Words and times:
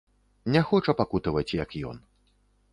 Не 0.55 0.63
хоча 0.69 0.95
пакутаваць, 1.03 1.55
як 1.63 1.79
ён. 1.93 2.03